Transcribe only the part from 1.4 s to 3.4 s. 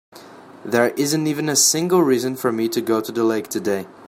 a single reason for me to go to the